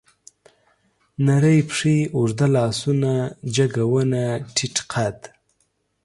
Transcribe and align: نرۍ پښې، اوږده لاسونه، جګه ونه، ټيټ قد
نرۍ 1.25 1.59
پښې، 1.69 1.97
اوږده 2.15 2.47
لاسونه، 2.55 3.11
جګه 3.55 3.83
ونه، 3.91 4.23
ټيټ 4.55 4.75
قد 4.91 5.17